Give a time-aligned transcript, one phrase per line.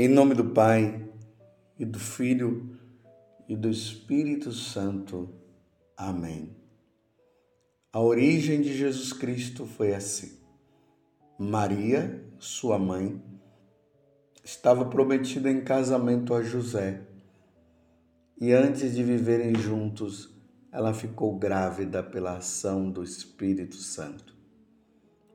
[0.00, 1.10] Em nome do Pai,
[1.76, 2.78] e do Filho,
[3.48, 5.28] e do Espírito Santo.
[5.96, 6.56] Amém.
[7.92, 10.38] A origem de Jesus Cristo foi assim.
[11.36, 13.20] Maria, sua mãe,
[14.44, 17.02] estava prometida em casamento a José.
[18.40, 20.32] E antes de viverem juntos,
[20.70, 24.32] ela ficou grávida pela ação do Espírito Santo.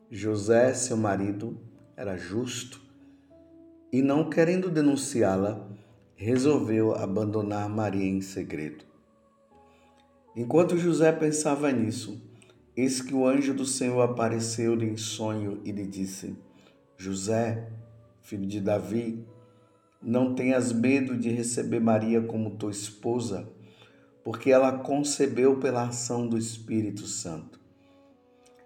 [0.10, 1.60] José, seu marido,
[1.98, 2.83] era justo
[3.94, 5.70] e, não querendo denunciá-la,
[6.16, 8.84] resolveu abandonar Maria em segredo.
[10.36, 12.20] Enquanto José pensava nisso,
[12.76, 16.36] eis que o anjo do Senhor apareceu-lhe em sonho e lhe disse:
[16.98, 17.70] José,
[18.20, 19.24] filho de Davi,
[20.02, 23.48] não tenhas medo de receber Maria como tua esposa,
[24.24, 27.60] porque ela concebeu pela ação do Espírito Santo.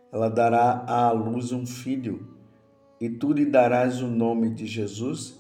[0.10, 2.37] Ela dará à luz um filho
[3.00, 5.40] e tu lhe darás o nome de Jesus,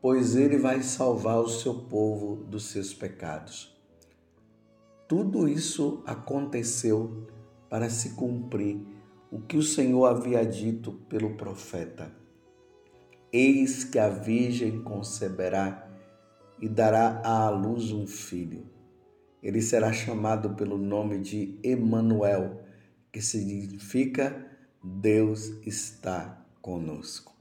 [0.00, 3.76] pois ele vai salvar o seu povo dos seus pecados.
[5.06, 7.26] Tudo isso aconteceu
[7.68, 8.80] para se cumprir
[9.30, 12.12] o que o Senhor havia dito pelo profeta.
[13.32, 15.88] Eis que a Virgem conceberá
[16.60, 18.66] e dará à luz um filho.
[19.42, 22.60] Ele será chamado pelo nome de Emanuel,
[23.12, 24.46] que significa
[24.82, 27.34] Deus está conosco.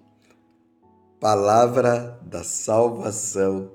[1.19, 3.71] Palavra da salvação,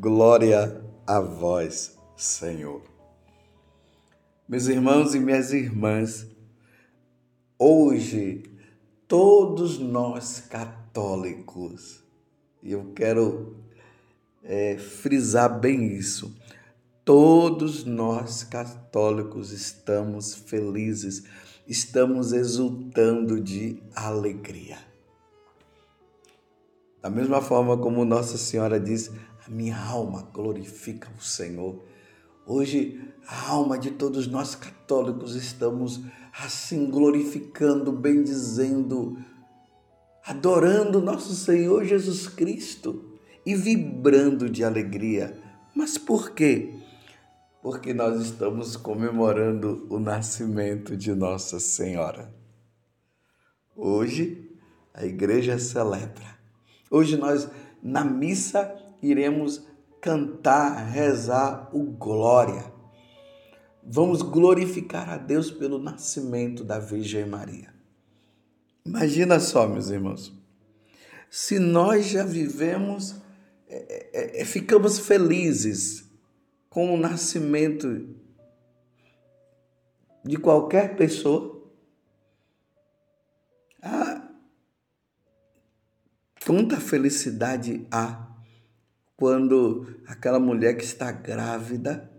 [0.00, 2.82] glória a vós, Senhor.
[4.48, 6.26] Meus irmãos e minhas irmãs,
[7.58, 8.44] hoje
[9.08, 12.02] todos nós católicos,
[12.62, 13.56] e eu quero
[14.42, 16.34] é, frisar bem isso,
[17.04, 21.24] todos nós católicos estamos felizes
[21.66, 24.78] estamos exultando de alegria.
[27.00, 29.10] Da mesma forma como Nossa Senhora diz,
[29.46, 31.82] a minha alma glorifica o Senhor.
[32.46, 36.00] Hoje, a alma de todos nós católicos estamos
[36.38, 39.16] assim glorificando, bendizendo,
[40.24, 45.36] adorando nosso Senhor Jesus Cristo e vibrando de alegria.
[45.74, 46.81] Mas por quê?
[47.62, 52.34] Porque nós estamos comemorando o nascimento de Nossa Senhora.
[53.76, 54.50] Hoje
[54.92, 56.36] a igreja celebra.
[56.90, 57.48] Hoje nós
[57.80, 59.64] na missa iremos
[60.00, 62.64] cantar, rezar o glória.
[63.84, 67.72] Vamos glorificar a Deus pelo nascimento da Virgem Maria.
[68.84, 70.32] Imagina só, meus irmãos,
[71.30, 73.14] se nós já vivemos,
[73.68, 76.11] é, é, é ficamos felizes
[76.72, 78.16] com o nascimento
[80.24, 81.70] de qualquer pessoa.
[83.82, 84.26] Ah,
[86.46, 88.26] quanta felicidade há
[89.14, 92.10] quando aquela mulher que está grávida,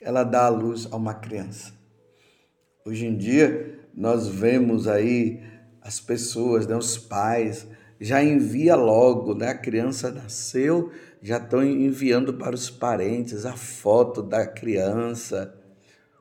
[0.00, 1.74] ela dá à luz a uma criança.
[2.86, 5.42] Hoje em dia, nós vemos aí
[5.82, 7.68] as pessoas, né, os pais,
[8.02, 9.50] já envia logo, né?
[9.50, 10.90] A criança nasceu,
[11.22, 15.54] já estão enviando para os parentes a foto da criança,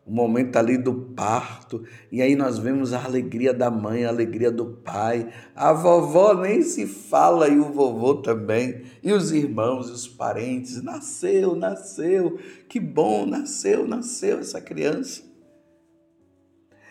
[0.05, 4.51] o momento ali do parto, e aí nós vemos a alegria da mãe, a alegria
[4.51, 9.91] do pai, a vovó nem se fala e o vovô também, e os irmãos e
[9.91, 12.37] os parentes, nasceu, nasceu,
[12.69, 15.23] que bom, nasceu, nasceu essa criança.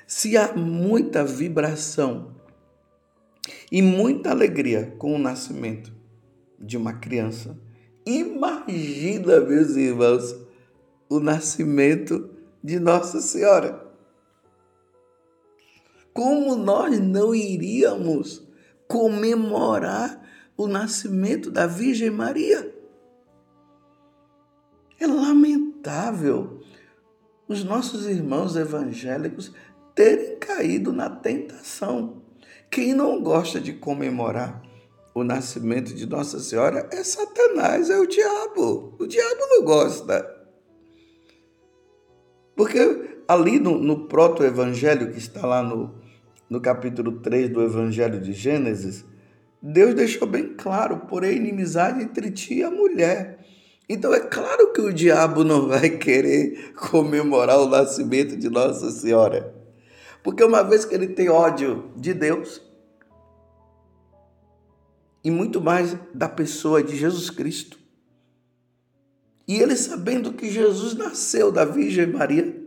[0.05, 2.40] Se há muita vibração
[3.71, 5.93] e muita alegria com o nascimento
[6.59, 7.57] de uma criança,
[8.07, 10.35] Imagina, meus irmãos,
[11.09, 12.31] o nascimento
[12.63, 13.87] de Nossa Senhora.
[16.13, 18.47] Como nós não iríamos
[18.89, 20.21] comemorar
[20.57, 22.75] o nascimento da Virgem Maria?
[24.99, 26.61] É lamentável
[27.47, 29.53] os nossos irmãos evangélicos
[29.95, 32.20] terem caído na tentação.
[32.71, 34.63] Quem não gosta de comemorar
[35.13, 38.95] o nascimento de Nossa Senhora é Satanás, é o diabo.
[38.97, 40.25] O diabo não gosta.
[42.55, 42.79] Porque
[43.27, 45.97] ali no, no proto-evangelho, que está lá no,
[46.49, 49.05] no capítulo 3 do Evangelho de Gênesis,
[49.61, 53.45] Deus deixou bem claro, porém, inimizade entre ti e a mulher.
[53.89, 59.60] Então é claro que o diabo não vai querer comemorar o nascimento de Nossa Senhora.
[60.23, 62.63] Porque uma vez que ele tem ódio de Deus,
[65.23, 67.79] e muito mais da pessoa de Jesus Cristo.
[69.47, 72.59] E ele sabendo que Jesus nasceu da Virgem Maria,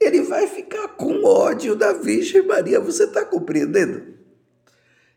[0.00, 2.80] ele vai ficar com ódio da Virgem Maria.
[2.80, 4.14] Você está compreendendo?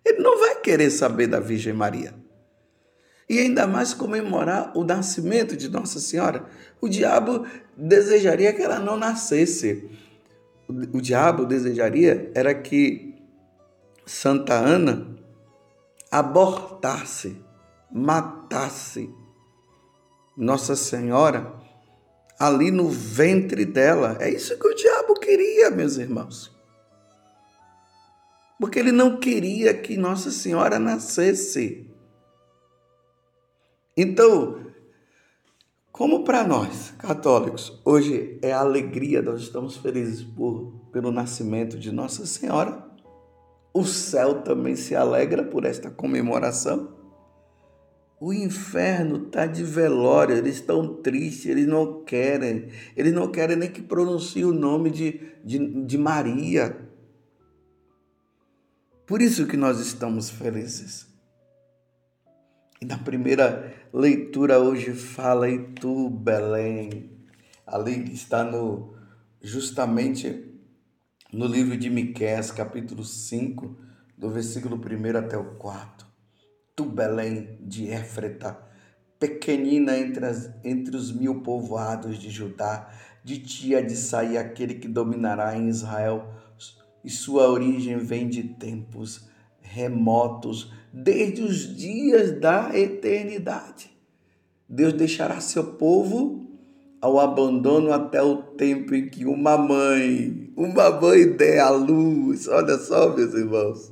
[0.05, 2.13] Ele não vai querer saber da Virgem Maria.
[3.29, 6.45] e ainda mais comemorar o nascimento de Nossa Senhora.
[6.79, 7.45] O diabo
[7.75, 9.89] desejaria que ela não nascesse.
[10.93, 13.15] O, diabo desejaria era que
[14.05, 15.07] Santa Ana
[16.09, 17.37] abortasse,
[17.91, 19.13] matasse
[20.35, 21.53] Nossa Senhora
[22.39, 24.17] ali no ventre dela.
[24.19, 26.51] É isso que o diabo queria, meus irmãos.
[28.59, 31.87] Porque ele não queria que Nossa Senhora nascesse.
[33.95, 34.72] Então,
[35.93, 42.25] como para nós, católicos, hoje é alegria, nós estamos felizes por, pelo nascimento de Nossa
[42.25, 42.83] Senhora,
[43.71, 46.97] o céu também se alegra por esta comemoração.
[48.19, 53.69] O inferno está de velório, eles estão tristes, eles não querem, eles não querem nem
[53.69, 56.75] que pronuncie o nome de, de, de Maria.
[59.05, 61.12] Por isso que nós estamos felizes.
[62.83, 67.17] E na primeira leitura hoje fala e tu, Belém.
[67.65, 68.93] Ali está no
[69.41, 70.53] justamente
[71.31, 73.77] no livro de Miqueias, capítulo 5,
[74.17, 76.05] do versículo 1 até o 4.
[76.75, 78.59] Tu, Belém de Éfreta,
[79.17, 82.91] pequenina entre, as, entre os mil povoados de Judá,
[83.23, 86.33] de ti há de sair aquele que dominará em Israel,
[87.01, 89.31] e sua origem vem de tempos
[89.73, 93.91] remotos, desde os dias da eternidade.
[94.69, 96.47] Deus deixará seu povo
[97.01, 102.47] ao abandono até o tempo em que uma mãe, uma mãe der a luz.
[102.47, 103.91] Olha só, meus irmãos.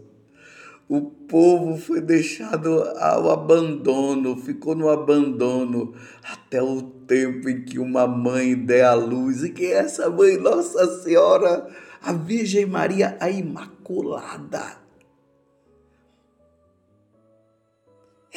[0.87, 5.93] O povo foi deixado ao abandono, ficou no abandono
[6.23, 9.43] até o tempo em que uma mãe der a luz.
[9.43, 11.67] E que essa mãe, Nossa Senhora,
[12.01, 14.80] a Virgem Maria, a Imaculada.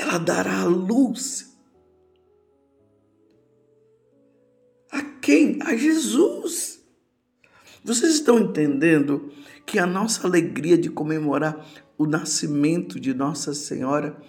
[0.04, 1.56] Ela dará a luz.
[4.90, 5.58] A quem?
[5.62, 6.80] A Jesus.
[7.82, 9.32] Vocês estão entendendo
[9.66, 11.66] que a nossa alegria de comemorar
[11.96, 14.20] o nascimento de Nossa Senhora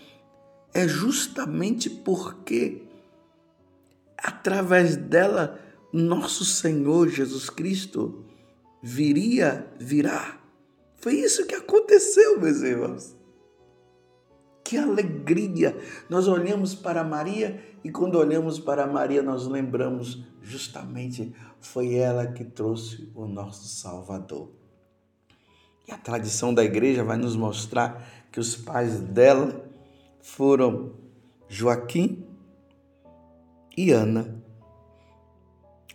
[0.74, 2.83] é justamente porque
[4.18, 5.60] através dela
[5.92, 8.25] nosso Senhor Jesus Cristo
[8.83, 10.39] viria, virá.
[10.98, 13.16] Foi isso que aconteceu, meus irmãos.
[14.66, 15.78] Que alegria!
[16.10, 22.44] Nós olhamos para Maria e quando olhamos para Maria, nós lembramos justamente foi ela que
[22.44, 24.52] trouxe o nosso Salvador.
[25.88, 29.64] E a tradição da igreja vai nos mostrar que os pais dela
[30.20, 30.94] foram
[31.48, 32.26] Joaquim
[33.78, 34.44] e Ana.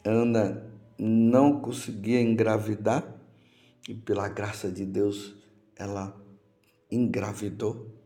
[0.04, 0.64] Ana
[0.96, 3.16] não conseguia engravidar
[3.88, 5.34] e pela graça de Deus
[5.74, 6.16] ela
[6.88, 7.99] engravidou.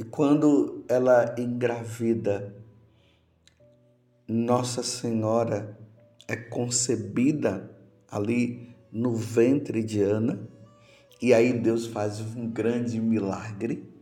[0.00, 2.56] E quando ela engravida,
[4.26, 5.78] Nossa Senhora
[6.26, 7.70] é concebida
[8.10, 10.40] ali no ventre de Ana,
[11.20, 13.92] e aí Deus faz um grande milagre.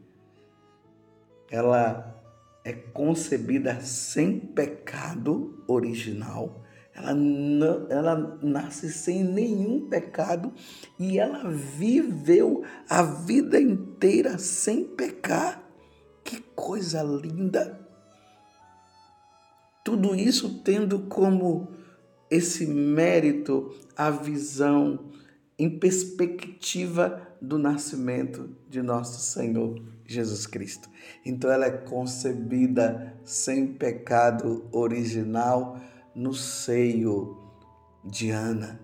[1.51, 2.23] Ela
[2.65, 6.63] é concebida sem pecado original,
[6.95, 10.53] ela, não, ela nasce sem nenhum pecado
[10.97, 15.68] e ela viveu a vida inteira sem pecar.
[16.29, 17.81] Que coisa linda!
[19.83, 21.73] Tudo isso tendo como
[22.31, 25.11] esse mérito a visão
[25.59, 30.91] em perspectiva do nascimento de nosso Senhor Jesus Cristo.
[31.25, 35.81] Então ela é concebida sem pecado original
[36.15, 37.39] no seio
[38.05, 38.79] de Ana.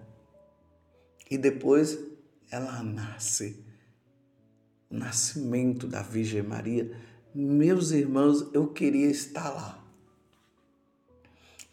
[1.31, 1.99] E depois
[2.51, 3.63] ela nasce.
[4.89, 9.85] O nascimento da Virgem Maria meus irmãos, eu queria estar lá.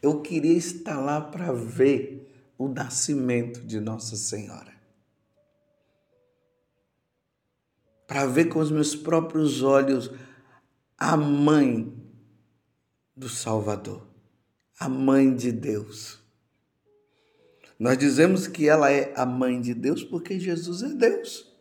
[0.01, 2.27] Eu queria estar lá para ver
[2.57, 4.73] o nascimento de Nossa Senhora.
[8.07, 10.11] Para ver com os meus próprios olhos
[10.97, 11.93] a mãe
[13.15, 14.07] do Salvador,
[14.79, 16.19] a mãe de Deus.
[17.77, 21.51] Nós dizemos que ela é a mãe de Deus porque Jesus é Deus,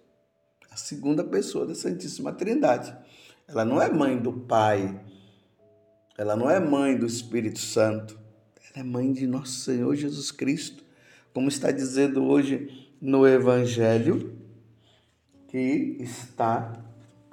[0.70, 2.96] a segunda pessoa da Santíssima Trindade.
[3.50, 5.00] Ela não é mãe do Pai.
[6.16, 8.16] Ela não é mãe do Espírito Santo.
[8.56, 10.84] Ela é mãe de nosso Senhor Jesus Cristo.
[11.34, 14.38] Como está dizendo hoje no Evangelho,
[15.48, 16.80] que está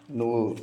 [0.09, 0.55] no,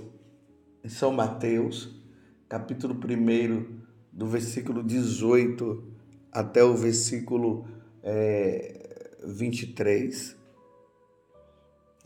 [0.82, 2.02] em São Mateus,
[2.48, 3.80] capítulo 1,
[4.12, 5.84] do versículo 18
[6.32, 7.68] até o versículo
[8.02, 10.34] é, 23.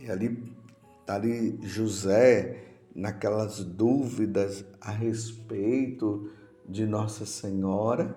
[0.00, 0.38] E ali
[1.00, 6.30] está ali José naquelas dúvidas a respeito
[6.68, 8.16] de Nossa Senhora,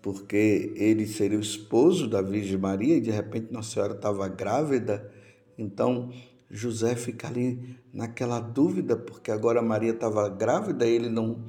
[0.00, 5.10] porque ele seria o esposo da Virgem Maria e de repente Nossa Senhora estava grávida,
[5.56, 6.10] então
[6.50, 11.44] José fica ali naquela dúvida, porque agora Maria estava grávida, ele não,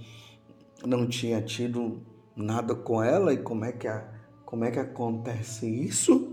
[0.85, 2.01] não tinha tido
[2.35, 4.07] nada com ela, e como é que, a,
[4.45, 6.32] como é que acontece isso?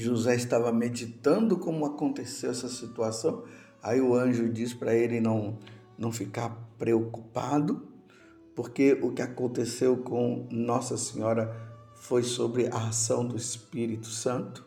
[0.00, 3.44] José estava meditando como aconteceu essa situação,
[3.82, 5.58] aí o anjo diz para ele não,
[5.96, 7.88] não ficar preocupado,
[8.54, 11.54] porque o que aconteceu com Nossa Senhora
[11.94, 14.66] foi sobre a ação do Espírito Santo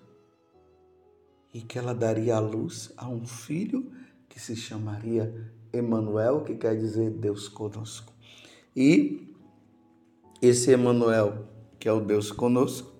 [1.53, 3.91] e que ela daria à luz a um filho
[4.29, 8.13] que se chamaria Emanuel, que quer dizer Deus conosco.
[8.75, 9.27] E
[10.41, 11.47] esse Emanuel,
[11.79, 12.91] que é o Deus conosco,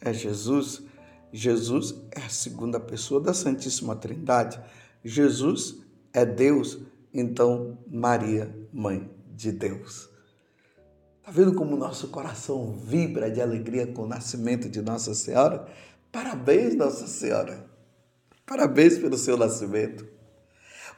[0.00, 0.82] é Jesus.
[1.32, 4.60] Jesus é a segunda pessoa da Santíssima Trindade.
[5.02, 5.78] Jesus
[6.12, 6.78] é Deus,
[7.12, 10.10] então Maria, mãe de Deus.
[11.18, 15.66] Está vendo como nosso coração vibra de alegria com o nascimento de Nossa Senhora?
[16.10, 17.64] Parabéns, Nossa Senhora!
[18.44, 20.06] Parabéns pelo seu nascimento.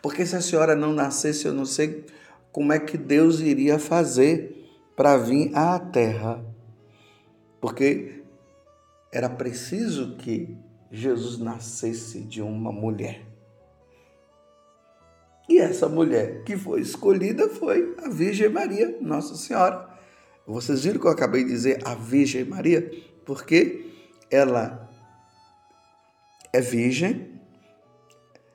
[0.03, 2.05] Porque se a senhora não nascesse, eu não sei
[2.51, 6.45] como é que Deus iria fazer para vir à terra.
[7.61, 8.24] Porque
[9.15, 10.59] era preciso que
[10.91, 13.25] Jesus nascesse de uma mulher.
[15.49, 19.89] E essa mulher que foi escolhida foi a Virgem Maria, Nossa Senhora.
[20.45, 22.91] Vocês viram que eu acabei de dizer a Virgem Maria?
[23.25, 23.89] Porque
[24.29, 24.91] ela
[26.53, 27.41] é virgem,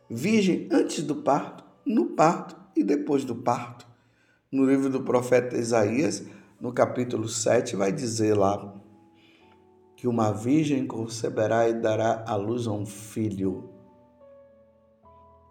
[0.10, 3.88] virgem antes do parto, no parto e depois do parto.
[4.52, 6.26] No livro do profeta Isaías,
[6.60, 8.79] no capítulo 7, vai dizer lá
[10.00, 13.70] que uma virgem conceberá e dará à luz a um filho.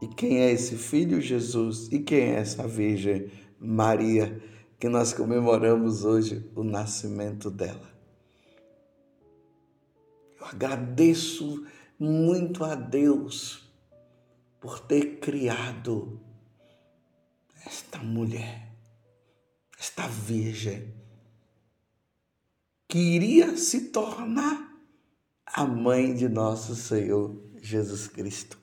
[0.00, 1.20] E quem é esse filho?
[1.20, 1.88] Jesus.
[1.92, 3.30] E quem é essa virgem?
[3.60, 4.42] Maria,
[4.80, 7.90] que nós comemoramos hoje o nascimento dela.
[10.40, 11.66] Eu agradeço
[11.98, 13.70] muito a Deus
[14.58, 16.18] por ter criado
[17.66, 18.72] esta mulher,
[19.78, 20.97] esta virgem,
[22.88, 24.74] que iria se tornar
[25.44, 28.58] a mãe de nosso Senhor Jesus Cristo.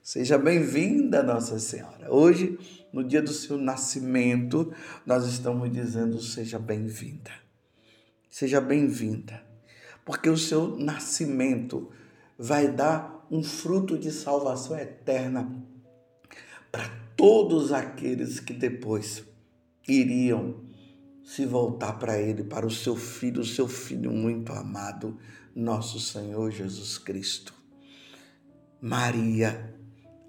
[0.00, 2.12] Seja bem-vinda, Nossa Senhora.
[2.12, 2.56] Hoje,
[2.92, 4.72] no dia do seu nascimento,
[5.04, 7.32] nós estamos dizendo: seja bem-vinda.
[8.30, 9.42] Seja bem-vinda,
[10.04, 11.90] porque o seu nascimento
[12.38, 15.50] vai dar um fruto de salvação eterna
[16.70, 19.24] para todos aqueles que depois
[19.88, 20.62] iriam
[21.24, 25.18] se voltar para Ele, para o seu filho, o seu filho muito amado,
[25.56, 27.54] nosso Senhor Jesus Cristo.
[28.80, 29.74] Maria,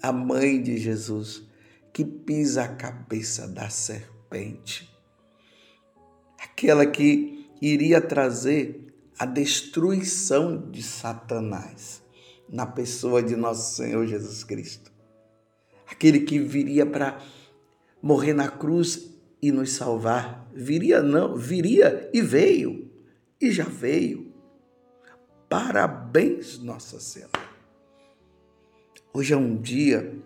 [0.02, 1.44] a mãe de Jesus,
[1.92, 4.90] que pisa a cabeça da serpente,
[6.40, 12.02] aquela que iria trazer a destruição de Satanás
[12.50, 14.92] na pessoa de nosso Senhor Jesus Cristo.
[15.90, 17.22] Aquele que viria para
[18.02, 20.50] morrer na cruz e nos salvar.
[20.54, 22.92] Viria não, viria e veio,
[23.39, 24.34] e já veio.
[25.50, 27.32] Parabéns, Nossa Senhora.
[29.13, 30.18] Hoje é um dia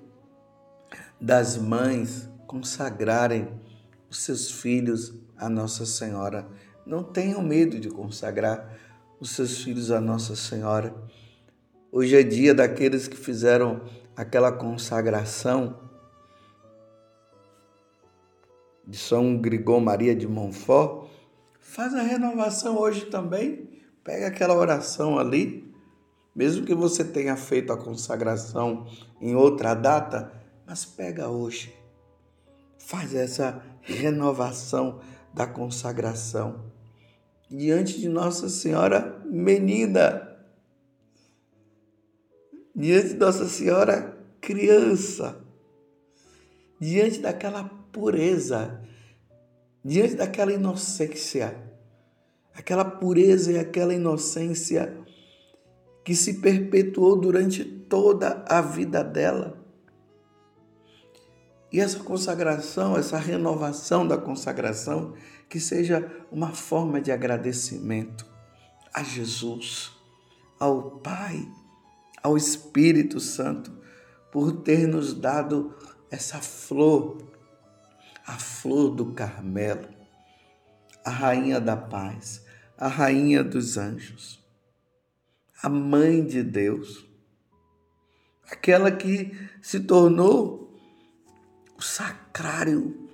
[1.20, 3.48] das mães consagrarem
[4.10, 6.48] os seus filhos a Nossa Senhora.
[6.86, 8.78] Não tenham medo de consagrar
[9.20, 10.96] os seus filhos a Nossa Senhora
[11.92, 13.82] Hoje é dia daqueles que fizeram
[14.16, 15.89] aquela consagração
[18.90, 21.08] de São Grigol Maria de Montfort.
[21.60, 23.70] Faz a renovação hoje também.
[24.04, 25.72] Pega aquela oração ali,
[26.36, 28.88] mesmo que você tenha feito a consagração
[29.22, 30.34] em outra data,
[30.66, 31.74] mas pega hoje.
[32.80, 35.00] Faz essa renovação
[35.34, 36.66] da consagração
[37.50, 40.30] diante de Nossa Senhora menina
[42.76, 45.46] diante de Nossa Senhora criança,
[46.80, 48.82] diante daquela pureza,
[49.84, 51.56] diante daquela inocência,
[52.54, 54.98] aquela pureza e aquela inocência
[56.04, 59.58] que se perpetuou durante toda a vida dela.
[61.72, 65.14] E essa consagração, essa renovação da consagração,
[65.48, 68.26] que seja uma forma de agradecimento
[68.94, 69.92] a Jesus,
[70.60, 71.48] ao Pai,
[72.24, 73.80] ao Espírito Santo
[74.32, 75.74] por ter nos dado
[76.12, 77.18] essa flor,
[78.30, 79.90] a flor do Carmelo,
[81.04, 82.46] a rainha da paz,
[82.78, 84.40] a rainha dos anjos,
[85.64, 87.08] a mãe de Deus,
[88.52, 90.80] aquela que se tornou
[91.76, 93.10] o sacrário,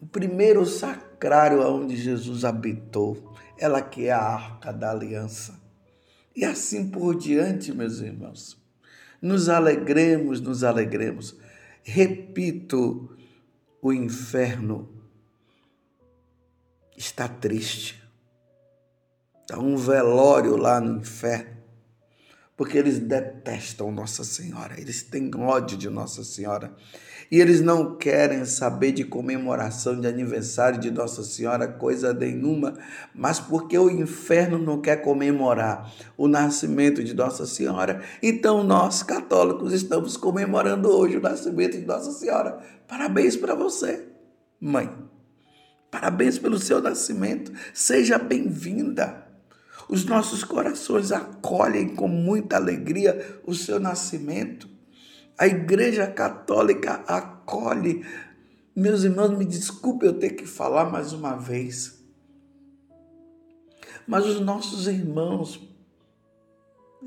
[0.00, 5.60] o primeiro sacrário onde Jesus habitou, ela que é a arca da aliança.
[6.34, 8.56] E assim por diante, meus irmãos.
[9.20, 11.36] Nos alegremos, nos alegremos.
[11.82, 13.14] Repito,
[13.84, 14.88] o inferno
[16.96, 18.02] está triste.
[19.42, 21.54] Está um velório lá no inferno
[22.56, 26.74] porque eles detestam Nossa Senhora, eles têm ódio de Nossa Senhora.
[27.34, 32.74] E eles não querem saber de comemoração de aniversário de Nossa Senhora, coisa nenhuma,
[33.12, 39.72] mas porque o inferno não quer comemorar o nascimento de Nossa Senhora, então nós católicos
[39.72, 42.60] estamos comemorando hoje o nascimento de Nossa Senhora.
[42.86, 44.06] Parabéns para você,
[44.60, 44.88] mãe.
[45.90, 47.50] Parabéns pelo seu nascimento.
[47.74, 49.26] Seja bem-vinda.
[49.88, 54.73] Os nossos corações acolhem com muita alegria o seu nascimento.
[55.36, 58.06] A Igreja Católica acolhe.
[58.74, 61.98] Meus irmãos, me desculpe eu ter que falar mais uma vez.
[64.06, 65.60] Mas os nossos irmãos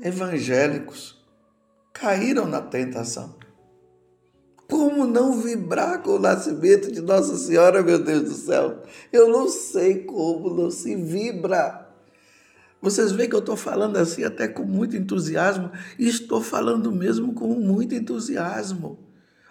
[0.02, 1.24] evangélicos
[1.92, 3.34] caíram na tentação.
[4.68, 8.82] Como não vibrar com o nascimento de Nossa Senhora, meu Deus do céu?
[9.10, 11.87] Eu não sei como não se vibra.
[12.80, 17.34] Vocês veem que eu estou falando assim até com muito entusiasmo, e estou falando mesmo
[17.34, 18.98] com muito entusiasmo.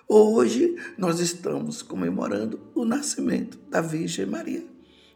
[0.08, 4.66] Hoje nós estamos comemorando o nascimento da Virgem Maria.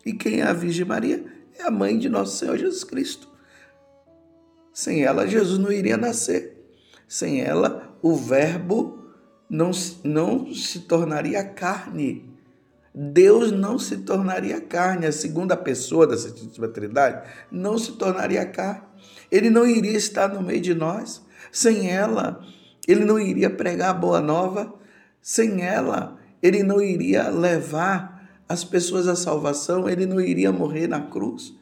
[0.05, 1.23] E quem é a Virgem Maria?
[1.57, 3.29] É a mãe de nosso Senhor Jesus Cristo.
[4.73, 6.57] Sem ela, Jesus não iria nascer.
[7.07, 8.99] Sem ela, o Verbo
[9.49, 9.71] não,
[10.03, 12.30] não se tornaria carne.
[12.93, 18.83] Deus não se tornaria carne, a segunda pessoa da Santíssima Trindade não se tornaria carne.
[19.31, 21.25] Ele não iria estar no meio de nós.
[21.51, 22.45] Sem ela,
[22.85, 24.73] ele não iria pregar a boa nova.
[25.21, 30.99] Sem ela, ele não iria levar as pessoas à salvação, ele não iria morrer na
[30.99, 31.53] cruz.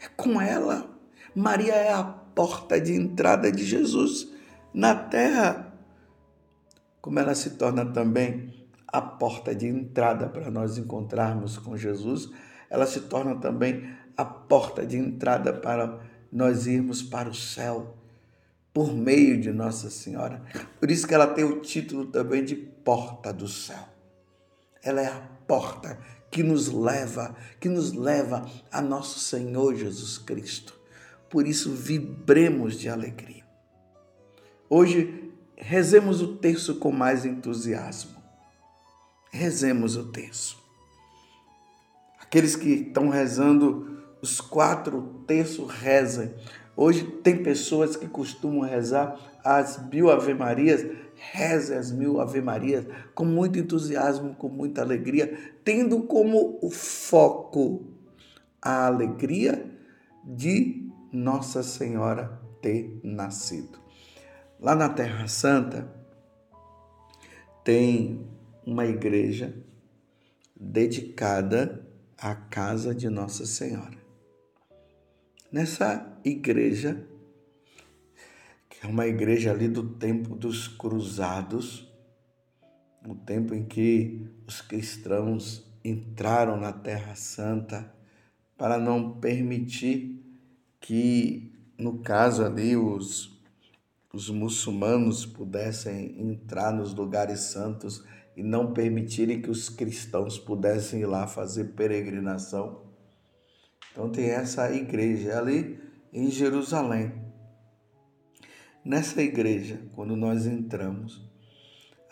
[0.00, 0.88] É com ela.
[1.34, 4.28] Maria é a porta de entrada de Jesus
[4.72, 5.72] na terra.
[7.00, 8.55] Como ela se torna também
[8.96, 12.30] a porta de entrada para nós encontrarmos com Jesus,
[12.70, 16.00] ela se torna também a porta de entrada para
[16.32, 17.94] nós irmos para o céu
[18.72, 20.42] por meio de Nossa Senhora.
[20.80, 23.86] Por isso que ela tem o título também de porta do céu.
[24.82, 25.98] Ela é a porta
[26.30, 30.72] que nos leva, que nos leva a nosso Senhor Jesus Cristo.
[31.28, 33.44] Por isso vibremos de alegria.
[34.70, 38.15] Hoje rezemos o terço com mais entusiasmo.
[39.36, 40.56] Rezemos o terço.
[42.18, 46.34] Aqueles que estão rezando os quatro terços, rezem.
[46.74, 53.58] Hoje tem pessoas que costumam rezar as mil ave-marias, reze as mil ave-marias com muito
[53.58, 57.92] entusiasmo, com muita alegria, tendo como o foco
[58.62, 59.70] a alegria
[60.24, 63.78] de Nossa Senhora ter nascido.
[64.58, 65.86] Lá na Terra Santa
[67.62, 68.34] tem
[68.66, 69.54] uma igreja
[70.58, 71.86] dedicada
[72.18, 73.96] à casa de Nossa Senhora.
[75.52, 77.06] Nessa igreja,
[78.68, 81.88] que é uma igreja ali do tempo dos cruzados,
[83.06, 87.94] o tempo em que os cristãos entraram na Terra Santa
[88.58, 90.20] para não permitir
[90.80, 93.40] que, no caso ali, os,
[94.12, 98.02] os muçulmanos pudessem entrar nos lugares santos
[98.36, 102.82] e não permitirem que os cristãos pudessem ir lá fazer peregrinação.
[103.90, 105.80] Então tem essa igreja ali
[106.12, 107.12] em Jerusalém.
[108.84, 111.26] Nessa igreja, quando nós entramos,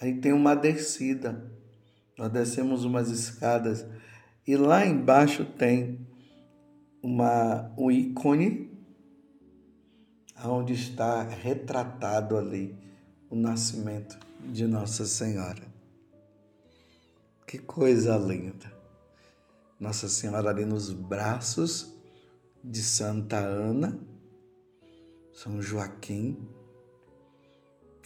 [0.00, 1.52] aí tem uma descida.
[2.16, 3.86] Nós descemos umas escadas
[4.46, 6.06] e lá embaixo tem
[7.02, 8.72] uma, um ícone
[10.42, 12.76] onde está retratado ali
[13.28, 14.18] o nascimento
[14.50, 15.73] de Nossa Senhora.
[17.54, 18.66] Que coisa linda!
[19.78, 21.96] Nossa Senhora ali nos braços
[22.64, 23.96] de Santa Ana,
[25.32, 26.48] São Joaquim,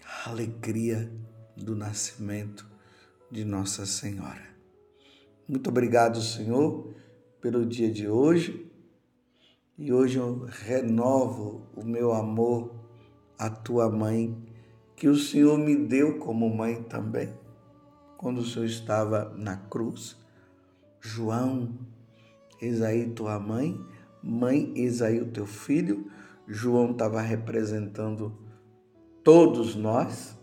[0.05, 1.11] a alegria
[1.57, 2.69] do nascimento
[3.31, 4.55] de Nossa Senhora.
[5.49, 6.95] Muito obrigado, Senhor,
[7.41, 8.71] pelo dia de hoje.
[9.79, 12.71] E hoje eu renovo o meu amor
[13.39, 14.47] à tua mãe,
[14.95, 17.48] que o Senhor me deu como mãe também
[18.19, 20.15] quando o Senhor estava na cruz.
[21.01, 21.79] João,
[22.61, 23.83] eis aí tua mãe,
[24.23, 26.11] mãe, eis aí o teu filho.
[26.47, 28.37] João estava representando
[29.25, 30.37] todos nós.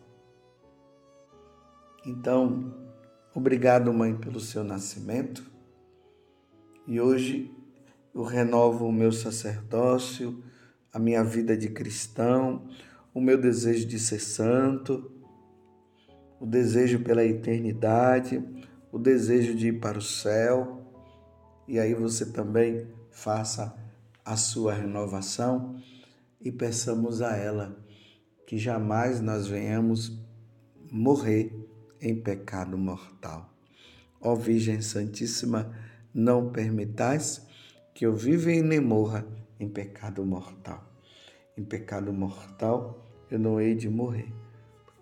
[2.03, 2.73] Então,
[3.35, 5.43] Obrigado, mãe, pelo seu nascimento.
[6.87, 7.53] E hoje
[8.13, 10.41] eu renovo o meu sacerdócio,
[10.93, 12.65] a minha vida de cristão,
[13.13, 15.11] o meu desejo de ser santo,
[16.39, 18.43] o desejo pela eternidade,
[18.91, 20.81] o desejo de ir para o céu.
[21.67, 23.75] E aí você também faça
[24.23, 25.75] a sua renovação
[26.41, 27.77] e peçamos a ela
[28.45, 30.19] que jamais nós venhamos
[30.91, 31.51] morrer
[31.99, 33.53] em pecado mortal.
[34.21, 35.71] Ó Virgem Santíssima,
[36.13, 37.45] não permitais
[37.93, 39.25] que eu viva e nem morra
[39.59, 40.83] em pecado mortal.
[41.57, 44.31] Em pecado mortal eu não hei de morrer,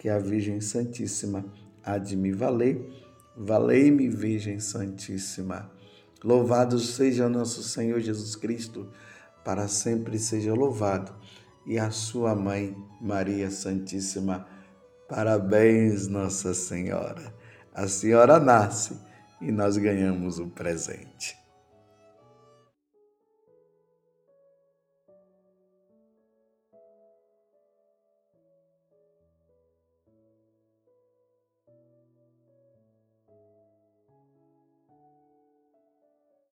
[0.04, 1.46] porque a Virgem Santíssima
[1.82, 2.92] há de me valer.
[3.38, 5.72] Valei-me, Virgem Santíssima.
[6.22, 8.92] Louvado seja nosso Senhor Jesus Cristo,
[9.46, 11.16] para sempre seja louvado.
[11.66, 14.46] E a sua mãe, Maria Santíssima,
[15.08, 17.34] Parabéns, Nossa Senhora.
[17.74, 19.00] A senhora nasce
[19.40, 21.43] e nós ganhamos o presente.